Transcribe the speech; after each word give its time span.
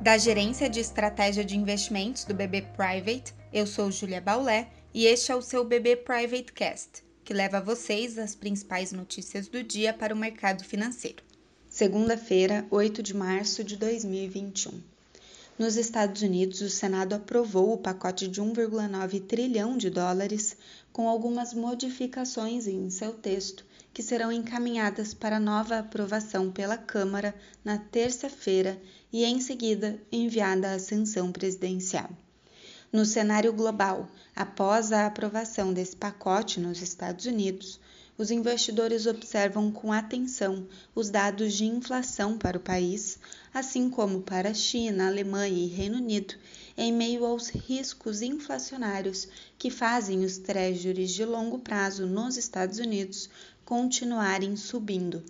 Da 0.00 0.16
Gerência 0.16 0.70
de 0.70 0.80
Estratégia 0.80 1.44
de 1.44 1.58
Investimentos 1.58 2.24
do 2.24 2.32
BB 2.32 2.62
Private, 2.74 3.34
eu 3.52 3.66
sou 3.66 3.90
Julia 3.90 4.18
Baulé 4.18 4.70
e 4.94 5.04
este 5.04 5.30
é 5.30 5.36
o 5.36 5.42
seu 5.42 5.62
BB 5.62 5.96
Private 5.96 6.54
Cast, 6.54 7.04
que 7.22 7.34
leva 7.34 7.58
a 7.58 7.60
vocês 7.60 8.16
as 8.16 8.34
principais 8.34 8.92
notícias 8.92 9.46
do 9.46 9.62
dia 9.62 9.92
para 9.92 10.14
o 10.14 10.16
mercado 10.16 10.64
financeiro. 10.64 11.22
Segunda-feira, 11.68 12.66
8 12.70 13.02
de 13.02 13.14
março 13.14 13.62
de 13.62 13.76
2021. 13.76 14.80
Nos 15.58 15.76
Estados 15.76 16.22
Unidos, 16.22 16.62
o 16.62 16.70
Senado 16.70 17.14
aprovou 17.14 17.74
o 17.74 17.78
pacote 17.78 18.26
de 18.26 18.40
1,9 18.40 19.20
trilhão 19.26 19.76
de 19.76 19.90
dólares, 19.90 20.56
com 20.94 21.10
algumas 21.10 21.52
modificações 21.52 22.66
em 22.66 22.88
seu 22.88 23.12
texto, 23.12 23.66
que 23.92 24.02
serão 24.02 24.30
encaminhadas 24.30 25.12
para 25.12 25.40
nova 25.40 25.78
aprovação 25.78 26.50
pela 26.50 26.76
Câmara 26.76 27.34
na 27.64 27.78
terça-feira 27.78 28.80
e, 29.12 29.24
em 29.24 29.40
seguida, 29.40 30.00
enviada 30.12 30.72
à 30.72 30.78
sanção 30.78 31.32
presidencial. 31.32 32.10
No 32.92 33.04
cenário 33.04 33.52
global, 33.52 34.08
após 34.34 34.90
a 34.92 35.06
aprovação 35.06 35.72
desse 35.72 35.96
pacote 35.96 36.58
nos 36.58 36.82
Estados 36.82 37.26
Unidos, 37.26 37.80
os 38.18 38.30
investidores 38.30 39.06
observam 39.06 39.72
com 39.72 39.92
atenção 39.92 40.66
os 40.94 41.08
dados 41.08 41.54
de 41.54 41.64
inflação 41.64 42.36
para 42.36 42.58
o 42.58 42.60
país, 42.60 43.18
assim 43.52 43.90
como 43.90 44.22
para 44.22 44.50
a 44.50 44.54
China, 44.54 45.06
Alemanha 45.06 45.64
e 45.64 45.66
Reino 45.66 45.98
Unido, 45.98 46.34
em 46.76 46.92
meio 46.92 47.24
aos 47.24 47.48
riscos 47.48 48.22
inflacionários 48.22 49.28
que 49.58 49.70
fazem 49.70 50.24
os 50.24 50.38
treasuries 50.38 51.10
de 51.10 51.24
longo 51.24 51.58
prazo 51.58 52.06
nos 52.06 52.36
Estados 52.36 52.78
Unidos 52.78 53.28
continuarem 53.64 54.56
subindo. 54.56 55.22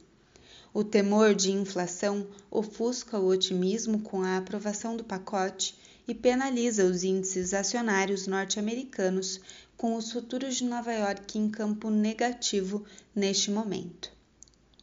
O 0.73 0.85
temor 0.85 1.35
de 1.35 1.51
inflação 1.51 2.27
ofusca 2.51 3.19
o 3.19 3.27
otimismo 3.27 4.01
com 4.01 4.23
a 4.23 4.37
aprovação 4.37 4.97
do 4.97 5.03
pacote 5.03 5.77
e 6.07 6.15
penaliza 6.15 6.85
os 6.85 7.03
índices 7.03 7.53
acionários 7.53 8.27
norte-americanos, 8.27 9.41
com 9.77 9.97
os 9.97 10.13
futuros 10.13 10.57
de 10.57 10.65
Nova 10.65 10.93
York 10.93 11.39
em 11.39 11.49
campo 11.49 11.91
negativo 11.91 12.85
neste 13.15 13.51
momento. 13.51 14.13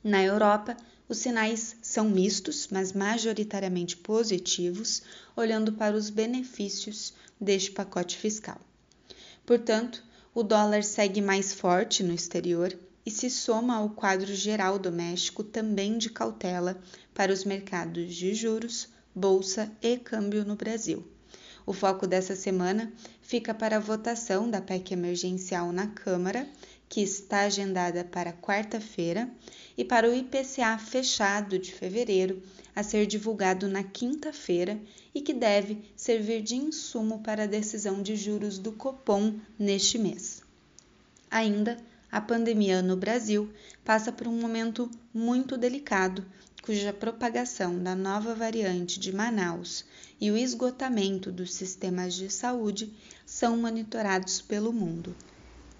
Na 0.03 0.23
Europa, 0.23 0.75
os 1.09 1.19
sinais 1.19 1.75
são 1.81 2.09
mistos, 2.09 2.67
mas 2.71 2.91
majoritariamente 2.91 3.95
positivos, 3.97 5.01
olhando 5.35 5.73
para 5.73 5.95
os 5.95 6.09
benefícios 6.09 7.13
deste 7.39 7.71
pacote 7.71 8.17
fiscal. 8.17 8.59
Portanto, 9.45 10.03
o 10.33 10.43
dólar 10.43 10.83
segue 10.83 11.21
mais 11.21 11.53
forte 11.53 12.03
no 12.03 12.13
exterior 12.13 12.77
e 13.05 13.09
se 13.09 13.29
soma 13.29 13.77
ao 13.77 13.91
quadro 13.91 14.35
geral 14.35 14.77
doméstico 14.77 15.43
também 15.43 15.97
de 15.97 16.09
cautela 16.09 16.77
para 17.13 17.31
os 17.31 17.45
mercados 17.45 18.13
de 18.13 18.33
juros, 18.33 18.89
bolsa 19.15 19.71
e 19.81 19.97
câmbio 19.97 20.43
no 20.43 20.57
Brasil. 20.57 21.07
O 21.65 21.73
foco 21.73 22.05
dessa 22.05 22.35
semana 22.35 22.91
fica 23.21 23.53
para 23.53 23.77
a 23.77 23.79
votação 23.79 24.49
da 24.49 24.61
PEC 24.61 24.91
emergencial 24.91 25.71
na 25.71 25.87
Câmara, 25.87 26.47
que 26.89 27.01
está 27.01 27.41
agendada 27.41 28.03
para 28.03 28.31
quarta-feira, 28.31 29.29
e 29.77 29.85
para 29.85 30.09
o 30.09 30.13
IPCA 30.13 30.77
fechado 30.77 31.59
de 31.59 31.71
fevereiro, 31.71 32.41
a 32.75 32.81
ser 32.81 33.05
divulgado 33.05 33.67
na 33.67 33.83
quinta-feira 33.83 34.79
e 35.13 35.21
que 35.21 35.33
deve 35.33 35.83
servir 35.95 36.41
de 36.41 36.55
insumo 36.55 37.19
para 37.19 37.43
a 37.43 37.47
decisão 37.47 38.01
de 38.01 38.15
juros 38.15 38.57
do 38.57 38.71
Copom 38.71 39.39
neste 39.57 39.97
mês. 39.99 40.41
Ainda, 41.29 41.77
a 42.11 42.19
pandemia 42.21 42.81
no 42.81 42.95
Brasil 42.95 43.49
passa 43.83 44.11
por 44.11 44.27
um 44.27 44.39
momento 44.39 44.89
muito 45.13 45.57
delicado 45.57 46.25
cuja 46.67 46.91
propagação 46.91 47.81
da 47.81 47.95
nova 47.95 48.35
variante 48.35 48.99
de 48.99 49.15
Manaus 49.15 49.85
e 50.19 50.29
o 50.29 50.35
esgotamento 50.35 51.31
dos 51.31 51.53
sistemas 51.53 52.13
de 52.13 52.29
saúde 52.29 52.93
são 53.25 53.55
monitorados 53.55 54.41
pelo 54.41 54.73
mundo. 54.73 55.15